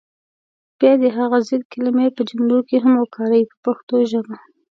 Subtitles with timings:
[0.79, 4.35] بیا دې هغه ضد کلمې په جملو کې هم وکاروي په پښتو ژبه.